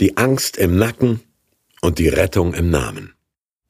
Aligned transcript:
Die 0.00 0.16
Angst 0.16 0.56
im 0.56 0.76
Nacken 0.76 1.22
und 1.82 1.98
die 1.98 2.06
Rettung 2.06 2.54
im 2.54 2.70
Namen. 2.70 3.14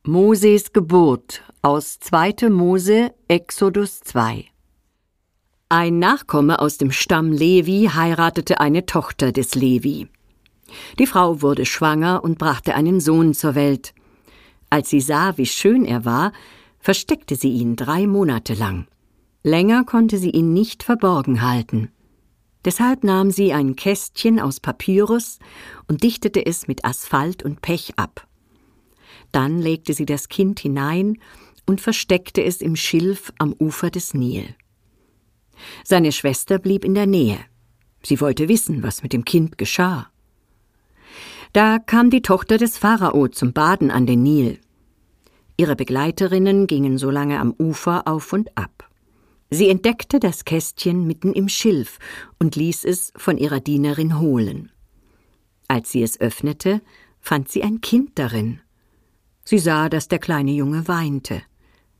Moses 0.04 0.75
Geburt 0.75 1.43
aus 1.62 2.01
2. 2.01 2.51
Mose 2.51 3.15
Exodus 3.29 4.01
2 4.01 4.45
Ein 5.71 5.99
Nachkomme 5.99 6.59
aus 6.59 6.77
dem 6.77 6.93
Stamm 6.93 7.33
Levi 7.33 7.88
heiratete 7.95 8.61
eine 8.61 8.85
Tochter 8.85 9.33
des 9.33 9.54
Levi. 9.54 10.09
Die 10.99 11.06
Frau 11.06 11.41
wurde 11.41 11.64
schwanger 11.64 12.22
und 12.22 12.36
brachte 12.36 12.74
einen 12.74 13.00
Sohn 13.00 13.32
zur 13.32 13.54
Welt. 13.54 13.95
Als 14.68 14.90
sie 14.90 15.00
sah, 15.00 15.38
wie 15.38 15.46
schön 15.46 15.86
er 15.86 16.04
war, 16.04 16.32
versteckte 16.79 17.36
sie 17.36 17.52
ihn 17.52 17.74
drei 17.74 18.06
Monate 18.06 18.52
lang. 18.52 18.86
Länger 19.42 19.84
konnte 19.84 20.18
sie 20.18 20.32
ihn 20.32 20.52
nicht 20.52 20.82
verborgen 20.82 21.40
halten. 21.40 21.90
Deshalb 22.64 23.04
nahm 23.04 23.30
sie 23.30 23.52
ein 23.52 23.77
Kästchen 23.77 24.41
aus 24.41 24.61
Papyrus 24.61 25.38
und 25.86 26.02
dichtete 26.02 26.45
es 26.45 26.66
mit 26.66 26.84
Asphalt 26.84 27.42
und 27.42 27.62
Pech 27.62 27.92
ab. 27.96 28.27
Dann 29.33 29.60
legte 29.60 29.95
sie 29.95 30.06
das 30.06 30.28
Kind 30.28 30.60
hinein 30.60 31.19
und 31.66 31.80
versteckte 31.80 32.42
es 32.42 32.60
im 32.60 32.77
Schilf 32.77 33.33
am 33.38 33.55
Ufer 33.59 33.91
des 33.91 34.14
Nil. 34.14 34.55
Seine 35.84 36.12
Schwester 36.12 36.59
blieb 36.59 36.84
in 36.84 36.95
der 36.95 37.06
Nähe. 37.06 37.38
Sie 38.02 38.20
wollte 38.20 38.48
wissen, 38.48 38.83
was 38.83 39.02
mit 39.02 39.12
dem 39.12 39.25
Kind 39.25 39.59
geschah. 39.59 40.11
Da 41.52 41.78
kam 41.78 42.11
die 42.11 42.22
Tochter 42.22 42.59
des 42.59 42.78
Pharao 42.78 43.28
zum 43.28 43.52
Baden 43.52 43.91
an 43.91 44.06
den 44.06 44.22
Nil. 44.22 44.59
Ihre 45.56 45.77
Begleiterinnen 45.77 46.66
gingen 46.66 46.98
so 46.98 47.11
lange 47.11 47.41
am 47.41 47.55
Ufer 47.59 48.06
auf 48.06 48.33
und 48.33 48.56
ab. 48.56 48.88
Sie 49.51 49.69
entdeckte 49.70 50.20
das 50.20 50.45
Kästchen 50.45 51.07
mitten 51.07 51.33
im 51.33 51.48
Schilf 51.48 51.98
und 52.39 52.56
ließ 52.56 52.84
es 52.84 53.12
von 53.16 53.39
ihrer 53.39 53.61
Dienerin 53.61 54.19
holen. 54.20 54.70
Als 55.69 55.91
sie 55.91 56.02
es 56.02 56.20
öffnete, 56.20 56.83
fand 57.20 57.51
sie 57.51 57.62
ein 57.62 57.80
Kind 57.80 58.19
darin. 58.19 58.61
Sie 59.45 59.59
sah, 59.59 59.89
dass 59.89 60.09
der 60.09 60.19
kleine 60.19 60.50
Junge 60.50 60.89
weinte. 60.89 61.42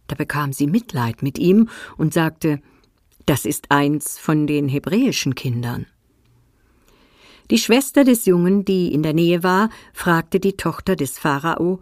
Da 0.07 0.15
bekam 0.15 0.53
sie 0.53 0.67
Mitleid 0.67 1.23
mit 1.23 1.39
ihm 1.39 1.69
und 1.97 2.13
sagte 2.13 2.61
Das 3.25 3.47
ist 3.47 3.71
eins 3.71 4.19
von 4.19 4.47
den 4.47 4.69
hebräischen 4.69 5.35
Kindern. 5.35 5.87
Die 7.51 7.59
Schwester 7.59 8.05
des 8.05 8.27
Jungen, 8.27 8.67
die 8.67 8.93
in 8.93 9.03
der 9.03 9.15
Nähe 9.15 9.43
war, 9.43 9.71
fragte 9.95 10.39
die 10.39 10.59
Tochter 10.59 10.97
des 10.97 11.19
Pharao 11.19 11.81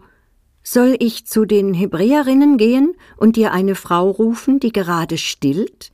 Soll 0.69 0.97
ich 0.99 1.25
zu 1.25 1.45
den 1.45 1.73
Hebräerinnen 1.73 2.57
gehen 2.57 2.93
und 3.15 3.37
dir 3.37 3.53
eine 3.53 3.73
Frau 3.73 4.11
rufen, 4.11 4.59
die 4.59 4.73
gerade 4.73 5.17
stillt? 5.17 5.93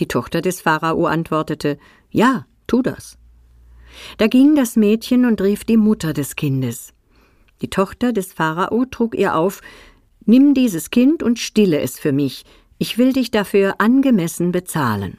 Die 0.00 0.08
Tochter 0.08 0.40
des 0.40 0.60
Pharao 0.60 1.06
antwortete 1.06 1.78
Ja, 2.10 2.44
tu 2.66 2.82
das. 2.82 3.16
Da 4.18 4.26
ging 4.26 4.56
das 4.56 4.74
Mädchen 4.74 5.24
und 5.24 5.40
rief 5.40 5.62
die 5.62 5.76
Mutter 5.76 6.14
des 6.14 6.34
Kindes. 6.34 6.92
Die 7.60 7.70
Tochter 7.70 8.12
des 8.12 8.32
Pharao 8.32 8.86
trug 8.86 9.14
ihr 9.14 9.36
auf 9.36 9.60
Nimm 10.26 10.52
dieses 10.52 10.90
Kind 10.90 11.22
und 11.22 11.38
stille 11.38 11.78
es 11.78 12.00
für 12.00 12.10
mich, 12.10 12.44
ich 12.78 12.98
will 12.98 13.12
dich 13.12 13.30
dafür 13.30 13.76
angemessen 13.78 14.50
bezahlen. 14.50 15.18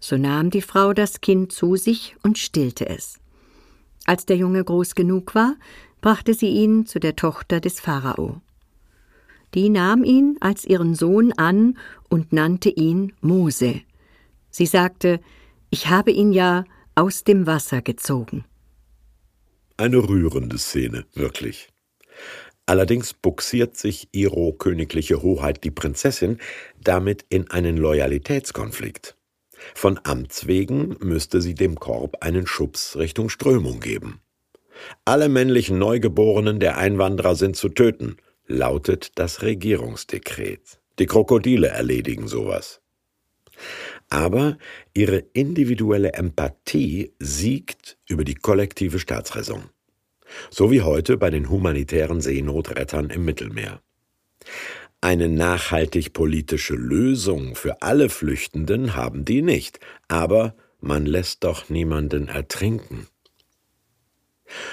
So 0.00 0.18
nahm 0.18 0.50
die 0.50 0.60
Frau 0.60 0.92
das 0.92 1.22
Kind 1.22 1.50
zu 1.50 1.76
sich 1.76 2.14
und 2.22 2.36
stillte 2.36 2.86
es. 2.90 3.20
Als 4.04 4.26
der 4.26 4.36
Junge 4.36 4.64
groß 4.64 4.94
genug 4.94 5.34
war, 5.34 5.54
brachte 6.00 6.34
sie 6.34 6.48
ihn 6.48 6.86
zu 6.86 6.98
der 6.98 7.16
Tochter 7.16 7.60
des 7.60 7.80
Pharao. 7.80 8.40
Die 9.54 9.68
nahm 9.68 10.04
ihn 10.04 10.36
als 10.40 10.64
ihren 10.64 10.94
Sohn 10.94 11.32
an 11.32 11.76
und 12.08 12.32
nannte 12.32 12.68
ihn 12.70 13.12
Mose. 13.20 13.80
Sie 14.50 14.66
sagte, 14.66 15.20
ich 15.70 15.88
habe 15.88 16.10
ihn 16.10 16.32
ja 16.32 16.64
aus 16.94 17.24
dem 17.24 17.46
Wasser 17.46 17.82
gezogen. 17.82 18.44
Eine 19.76 19.96
rührende 20.08 20.58
Szene, 20.58 21.06
wirklich. 21.14 21.68
Allerdings 22.66 23.14
buxiert 23.14 23.76
sich 23.76 24.08
ihre 24.12 24.52
königliche 24.52 25.22
Hoheit 25.22 25.64
die 25.64 25.70
Prinzessin 25.70 26.38
damit 26.80 27.24
in 27.28 27.50
einen 27.50 27.76
Loyalitätskonflikt. 27.76 29.16
Von 29.74 29.98
Amts 30.04 30.46
wegen 30.46 30.96
müsste 31.00 31.40
sie 31.40 31.54
dem 31.54 31.76
Korb 31.76 32.22
einen 32.22 32.46
Schubs 32.46 32.96
Richtung 32.96 33.28
Strömung 33.28 33.80
geben. 33.80 34.20
Alle 35.04 35.28
männlichen 35.28 35.78
Neugeborenen 35.78 36.60
der 36.60 36.78
Einwanderer 36.78 37.34
sind 37.34 37.56
zu 37.56 37.68
töten, 37.68 38.16
lautet 38.46 39.18
das 39.18 39.42
Regierungsdekret. 39.42 40.80
Die 40.98 41.06
Krokodile 41.06 41.68
erledigen 41.68 42.28
sowas. 42.28 42.80
Aber 44.08 44.58
ihre 44.92 45.18
individuelle 45.32 46.14
Empathie 46.14 47.12
siegt 47.18 47.96
über 48.08 48.24
die 48.24 48.34
kollektive 48.34 48.98
Staatsräson. 48.98 49.70
So 50.50 50.70
wie 50.70 50.82
heute 50.82 51.16
bei 51.16 51.30
den 51.30 51.48
humanitären 51.48 52.20
Seenotrettern 52.20 53.10
im 53.10 53.24
Mittelmeer. 53.24 53.80
Eine 55.00 55.28
nachhaltig 55.28 56.12
politische 56.12 56.74
Lösung 56.74 57.54
für 57.54 57.82
alle 57.82 58.10
Flüchtenden 58.10 58.94
haben 58.94 59.24
die 59.24 59.42
nicht, 59.42 59.80
aber 60.08 60.54
man 60.80 61.06
lässt 61.06 61.44
doch 61.44 61.70
niemanden 61.70 62.28
ertrinken. 62.28 63.06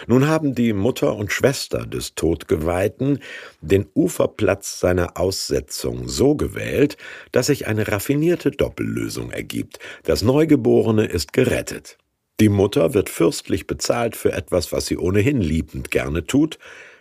Nun 0.10 0.28
haben 0.28 0.56
die 0.56 0.72
Mutter 0.72 1.16
und 1.16 1.34
Schwester 1.34 1.86
des 1.86 2.16
Todgeweihten 2.16 3.20
den 3.60 3.88
Uferplatz 3.94 4.80
seiner 4.80 5.18
Aussetzung 5.20 6.08
so 6.08 6.36
gewählt, 6.36 6.96
dass 7.34 7.48
sich 7.48 7.68
eine 7.68 7.90
raffinierte 7.90 8.52
Doppellösung 8.52 9.32
ergibt. 9.32 9.80
Das 10.04 10.22
Neugeborene 10.22 11.06
ist 11.06 11.34
gerettet. 11.34 11.98
Die 12.40 12.50
Mutter 12.50 12.94
wird 12.94 13.10
fürstlich 13.10 13.68
bezahlt 13.68 14.16
für 14.16 14.32
etwas, 14.32 14.72
was 14.72 14.86
sie 14.86 14.98
ohnehin 14.98 15.42
liebend 15.42 15.92
gerne 15.92 16.26
tut, 16.26 16.58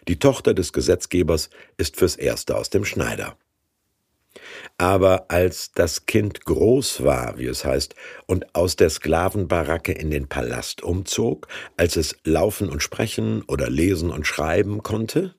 die 0.09 0.19
Tochter 0.19 0.53
des 0.53 0.73
Gesetzgebers 0.73 1.51
ist 1.77 1.97
fürs 1.97 2.17
Erste 2.17 2.57
aus 2.57 2.71
dem 2.71 2.85
Schneider. 2.85 3.37
Aber 4.79 5.31
als 5.31 5.73
das 5.73 6.07
Kind 6.07 6.45
groß 6.45 7.03
war, 7.03 7.39
wie 7.39 7.47
es 7.47 7.65
heißt, 7.65 7.95
und 8.27 8.55
aus 8.55 8.77
der 8.77 8.91
Sklavenbaracke 8.91 9.93
in 9.93 10.11
den 10.11 10.29
Palast 10.29 10.83
umzog, 10.83 11.49
als 11.77 11.97
es 11.97 12.17
laufen 12.25 12.69
und 12.69 12.83
sprechen 12.83 13.43
oder 13.43 13.71
lesen 13.71 14.11
und 14.11 14.27
schreiben 14.27 14.83
konnte? 14.83 15.35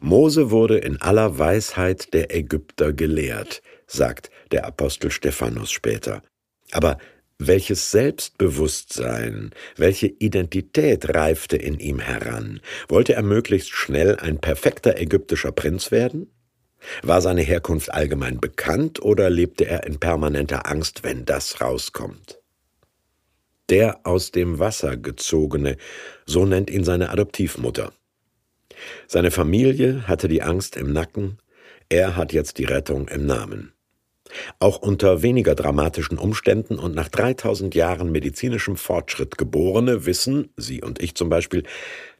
Mose 0.00 0.50
wurde 0.50 0.78
in 0.78 1.00
aller 1.00 1.38
Weisheit 1.38 2.14
der 2.14 2.34
Ägypter 2.34 2.92
gelehrt, 2.92 3.62
sagt 3.86 4.30
der 4.50 4.64
Apostel 4.66 5.10
Stephanus 5.10 5.70
später. 5.70 6.22
Aber 6.72 6.98
welches 7.38 7.92
Selbstbewusstsein, 7.92 9.50
welche 9.76 10.08
Identität 10.08 11.14
reifte 11.14 11.56
in 11.56 11.78
ihm 11.78 12.00
heran? 12.00 12.60
Wollte 12.88 13.14
er 13.14 13.22
möglichst 13.22 13.70
schnell 13.70 14.16
ein 14.16 14.38
perfekter 14.38 14.98
ägyptischer 14.98 15.52
Prinz 15.52 15.92
werden? 15.92 16.32
War 17.02 17.20
seine 17.20 17.42
Herkunft 17.42 17.92
allgemein 17.92 18.40
bekannt 18.40 19.02
oder 19.02 19.30
lebte 19.30 19.66
er 19.66 19.84
in 19.86 19.98
permanenter 19.98 20.66
Angst, 20.66 21.02
wenn 21.04 21.24
das 21.24 21.60
rauskommt? 21.60 22.40
Der 23.68 24.00
aus 24.04 24.30
dem 24.30 24.58
Wasser 24.58 24.96
gezogene, 24.96 25.76
so 26.24 26.46
nennt 26.46 26.70
ihn 26.70 26.84
seine 26.84 27.10
Adoptivmutter. 27.10 27.92
Seine 29.06 29.30
Familie 29.30 30.06
hatte 30.06 30.28
die 30.28 30.42
Angst 30.42 30.76
im 30.76 30.92
Nacken, 30.92 31.38
er 31.88 32.16
hat 32.16 32.32
jetzt 32.32 32.58
die 32.58 32.64
Rettung 32.64 33.08
im 33.08 33.26
Namen. 33.26 33.72
Auch 34.58 34.78
unter 34.78 35.22
weniger 35.22 35.54
dramatischen 35.54 36.18
Umständen 36.18 36.78
und 36.78 36.94
nach 36.94 37.08
3000 37.08 37.74
Jahren 37.74 38.12
medizinischem 38.12 38.76
Fortschritt 38.76 39.38
Geborene 39.38 40.04
wissen, 40.04 40.50
Sie 40.56 40.82
und 40.82 41.02
ich 41.02 41.14
zum 41.14 41.30
Beispiel, 41.30 41.62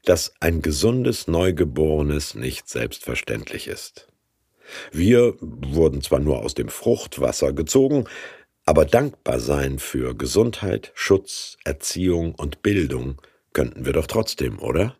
dass 0.04 0.32
ein 0.40 0.62
gesundes 0.62 1.28
Neugeborenes 1.28 2.34
nicht 2.34 2.68
selbstverständlich 2.68 3.68
ist. 3.68 4.07
Wir 4.92 5.34
wurden 5.40 6.02
zwar 6.02 6.20
nur 6.20 6.40
aus 6.40 6.54
dem 6.54 6.68
Fruchtwasser 6.68 7.52
gezogen, 7.52 8.04
aber 8.64 8.84
dankbar 8.84 9.40
sein 9.40 9.78
für 9.78 10.14
Gesundheit, 10.14 10.92
Schutz, 10.94 11.56
Erziehung 11.64 12.34
und 12.34 12.62
Bildung 12.62 13.20
könnten 13.52 13.86
wir 13.86 13.92
doch 13.92 14.06
trotzdem, 14.06 14.58
oder? 14.58 14.96